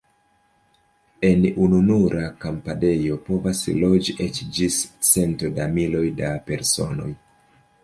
En 1.27 1.43
ununura 1.65 2.23
kampadejo 2.45 3.19
povas 3.29 3.61
loĝi 3.85 4.17
eĉ 4.27 4.41
ĝis 4.57 4.81
centoj 5.11 5.53
da 5.61 5.71
miloj 5.79 6.05
da 6.25 6.35
personoj. 6.51 7.13